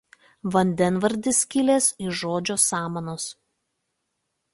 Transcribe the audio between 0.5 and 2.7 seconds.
Vandenvardis kilęs nuo žodžio